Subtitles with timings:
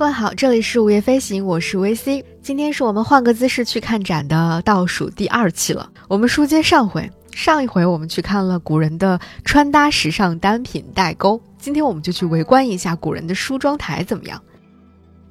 [0.00, 2.24] 各位好，这里是午夜飞行，我是 VC。
[2.40, 5.90] 今天是我们换个姿势去看展的倒数第二期了。
[6.08, 14.42] 我们书接上回，上一回我们去看了古人的穿搭时尚单品代沟，今天我们就去围观一下古人的梳妆台怎么样？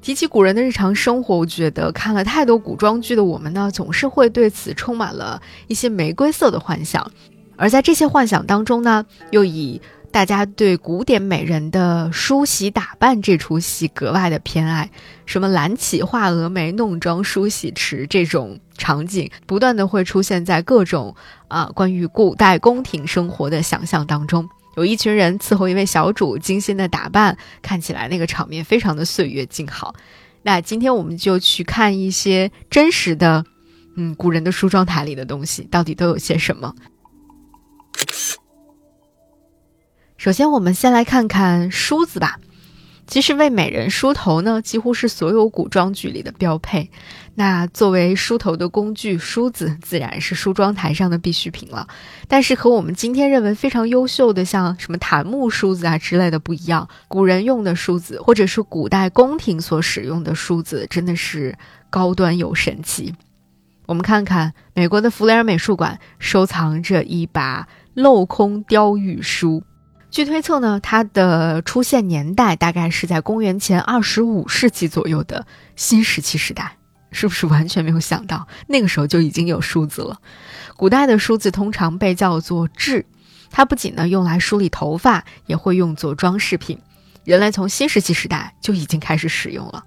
[0.03, 7.11] 提起古人的日常生活，我觉得看了太多古装剧的我们呢，总是会对此充满了一些玫瑰色的幻想，
[7.55, 9.81] 而在这些幻想当中呢，又以
[10.11, 14.89] 大家对古典美人的梳洗打扮这出戏格外的偏爱，
[15.25, 21.15] 什么蓝起画蛾眉、弄妆梳洗池这种场景，不断的会出现在各种
[21.47, 24.47] 啊关于古代宫廷生活的想象当中。
[24.75, 29.93] 有一群人伺候一位小主，精心的打扮，看起来那个场面非常的岁月静好。
[30.41, 33.43] 那今天我们就去看一些真实的，
[33.95, 36.73] 嗯，古人的梳妆台里的东西到底都有些什么。
[40.19, 42.41] 首先，我们先来看看梳子吧。
[43.07, 46.91] 其实为美人梳头呢，几乎是所有古装剧里的标配。
[47.35, 51.87] 那作为梳头的工具，梳子自然是梳妆台上的必需品了。
[52.27, 61.57] 但是和我们今天认为非常优秀的，像什么檀木梳子啊之类的不一样，古人用的梳子，或者是古代宫廷所使用的梳子，真的是
[61.89, 63.15] 高端又神奇。
[63.85, 69.63] 我们看看美国的弗雷尔美术馆收藏着一把镂空雕玉梳。
[70.11, 76.77] 据推测呢，它的出现年代大概是在公元前二十五世纪左右的新石器时代，
[77.11, 80.17] 是不是完全没有想到那个时候就已经有梳子了？
[80.75, 83.03] 古代的梳子通常被叫做髻，
[83.51, 86.79] 它不仅呢用来梳理头发，也会用作装饰品。
[87.23, 89.83] 人类从新石器时代就已经开始使用了。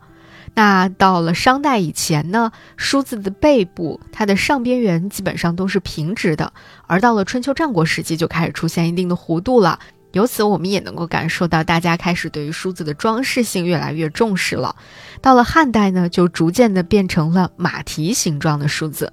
[0.54, 6.52] 那到了商代以前呢，梳子的背部它的上边缘基本上都是平直的，
[6.86, 9.80] 而到了春秋战国时期就开始出现一定的弧度了。
[10.12, 14.76] 由此，我们也能够感受到，大家开始对于梳子的装饰性越来越重视了。
[15.20, 19.12] 到了汉代呢，就逐渐的变成了马蹄形状的梳子。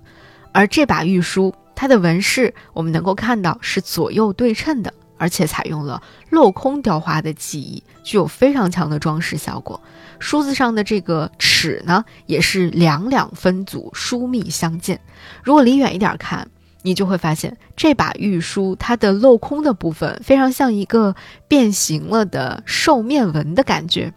[0.51, 6.01] 而这把玉梳，它的纹饰我们能够看到是左右对称的，而且采用了
[6.31, 9.81] 镂空雕花的技艺，具有非常强的装饰效果。
[10.19, 14.99] 梳子上的这个齿呢，也是两两分组，疏密相间。
[15.43, 16.45] 如果离远一点看，
[16.81, 21.15] 你就会发现这把玉梳，它的镂空的部分非常像一个
[21.47, 24.13] 变形了的兽面纹的感觉，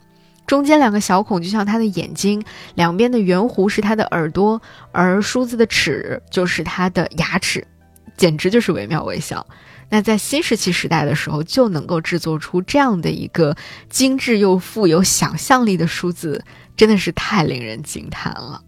[0.46, 4.60] 中间两个小孔就像它的眼睛，两边的圆弧是它的耳朵，
[4.92, 7.66] 而梳子的齿就是它的牙齿，
[8.16, 9.44] 简直就是惟妙惟肖。
[9.88, 13.54] 那在新石器时代的时候，就能够制作出这样的一个
[13.90, 16.42] 精致又富有想象力的梳子，
[16.76, 18.62] 真的是太令人惊叹了。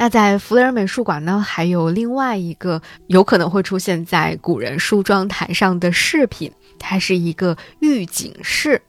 [0.00, 8.80] 那在弗雷尔美术馆呢，还有另外一个有可能会出现在古人梳妆台上的饰品，它是一个玉颈饰。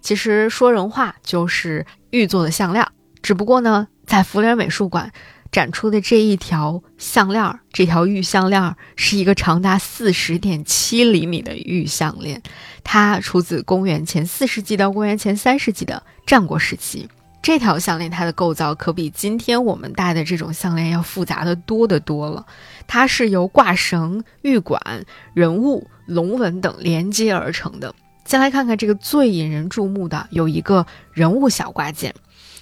[0.00, 2.82] 其实说人话就是玉做的项链，
[3.20, 5.12] 只不过呢，在弗雷尔美术馆
[5.52, 12.42] 展出的这一条项链，这条玉项链是一个长达四十点七厘米的玉项链，
[12.82, 17.06] 它出自公元前四世纪到公元前三世纪的战国时期。
[17.48, 22.44] 这条项链它的构造可比今天我们戴的这种项链要复杂的多得多了。
[22.86, 27.94] 它是由挂绳、玉管、人物、龙纹等连接而成的。
[28.26, 32.14] 先来看看这个最引人注目的，有一个人物小挂件。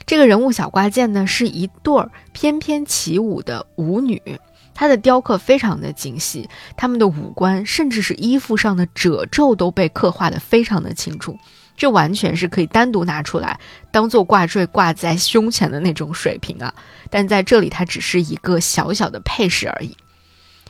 [0.06, 4.38] 这个人物小挂件呢，是一对儿翩翩起舞的舞女，
[4.72, 11.36] 它的雕刻非常的精细，她们的五官甚至是衣服上的褶皱都被刻画的非常的清楚。
[11.76, 13.60] 这完全是可以单独拿出来
[13.90, 16.74] 当做挂坠挂在胸前的那种水平啊！
[17.10, 19.96] 但在这里，它只是一个小小的配饰而已。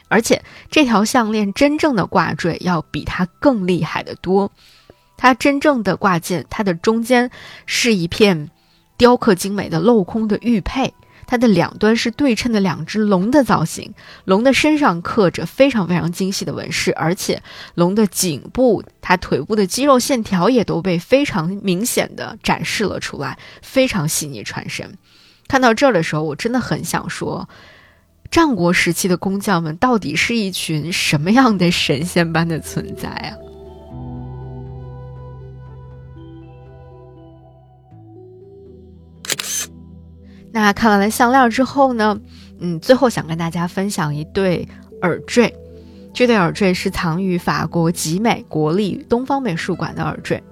[0.09, 4.53] 而且，这条项链真正的挂坠要比它更厉害的多。
[5.17, 7.31] 它真正的挂件，它的中间
[7.65, 8.51] 是一片
[8.97, 10.93] 雕刻精美的镂空的玉佩。
[11.27, 13.93] 它的两端是对称的两只龙的造型，
[14.25, 17.43] 龙的身上刻着非常非常精细的纹饰，而且
[17.75, 24.97] 龙的颈部、它腿部的肌肉线条也都被非常明显的展示了出来，非常细腻传神。
[25.49, 27.49] 看到这儿的时候，我真的很想说，
[28.31, 33.37] 战国时期的工匠们到底是一群什么样的神仙般的存在啊！
[40.59, 42.19] 那看完了项链之后呢，
[42.61, 44.67] 嗯，最后想跟大家分享一对
[45.03, 45.55] 耳坠。
[46.15, 50.43] 这对耳坠是藏于法国集美国立东方美术馆的耳坠，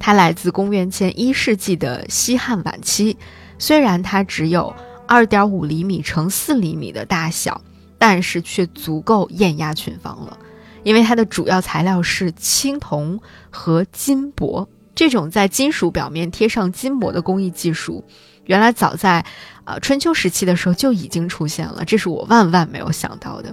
[0.00, 3.16] 它来自公元前一世纪的西汉晚期。
[3.56, 4.74] 虽然它只有
[5.06, 7.60] 二点五厘米乘四厘米的大小，
[7.98, 10.36] 但是却足够艳压群芳了。
[10.82, 14.68] 因为它的主要材料是青铜和金箔。
[15.02, 18.04] 这种在金属表面贴上金箔的工艺技术，
[18.44, 19.26] 原来早在
[19.64, 23.52] 呃春秋时期的时候就已经出现了，这是我万万没有想到的。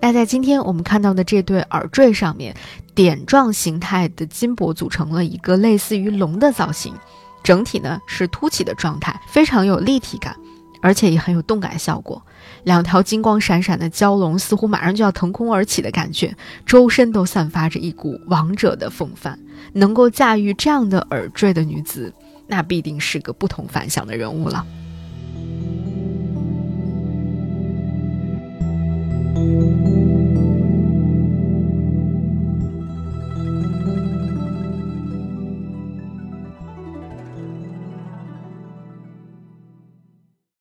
[0.00, 2.56] 那在今天我们看到的这对耳坠上面，
[2.94, 6.94] 点状形态的金箔组成了一个类似于龙的造型，
[7.42, 10.34] 整体呢是凸起的状态，非常有立体感。
[10.80, 12.22] 而且也很有动感效果，
[12.64, 19.38] 两条金光闪闪的蛟龙似乎马上就要腾空而起的感觉，周身都散发着一股王者的风范。
[19.72, 22.12] 能够驾驭这样的耳坠的女子，
[22.46, 24.64] 那必定是个不同凡响的人物了。